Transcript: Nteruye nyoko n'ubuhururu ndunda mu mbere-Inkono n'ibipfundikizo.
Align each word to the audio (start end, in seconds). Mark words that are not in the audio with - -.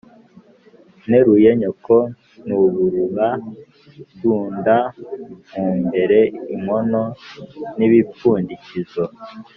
Nteruye 1.07 1.49
nyoko 1.59 1.95
n'ubuhururu 2.45 3.03
ndunda 4.15 4.77
mu 5.53 5.69
mbere-Inkono 5.85 7.03
n'ibipfundikizo. 7.77 9.03